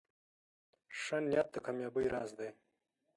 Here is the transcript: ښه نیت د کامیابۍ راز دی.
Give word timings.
ښه 1.01 1.17
نیت 1.29 1.47
د 1.53 1.55
کامیابۍ 1.65 2.05
راز 2.13 2.31
دی. 2.37 2.49